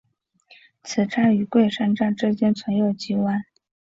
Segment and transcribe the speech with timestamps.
[0.83, 3.43] 此站与桂山站之间存有急弯。